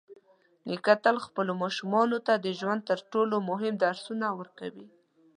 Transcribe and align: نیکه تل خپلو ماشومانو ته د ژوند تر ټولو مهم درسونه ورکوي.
نیکه 0.67 0.93
تل 1.03 1.17
خپلو 1.25 1.51
ماشومانو 1.63 2.17
ته 2.25 2.33
د 2.37 2.47
ژوند 2.59 2.81
تر 2.89 2.99
ټولو 3.11 3.35
مهم 3.49 3.73
درسونه 3.85 4.27
ورکوي. 4.39 4.87